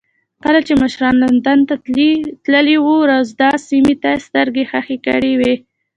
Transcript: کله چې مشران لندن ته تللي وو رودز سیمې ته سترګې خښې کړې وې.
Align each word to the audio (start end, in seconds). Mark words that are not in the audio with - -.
کله 0.43 0.59
چې 0.67 0.73
مشران 0.81 1.15
لندن 1.23 1.59
ته 1.69 1.75
تللي 2.43 2.75
وو 2.83 2.97
رودز 3.09 3.59
سیمې 3.69 3.95
ته 4.03 4.11
سترګې 4.27 4.63
خښې 4.71 4.97
کړې 5.05 5.33
وې. 5.39 5.53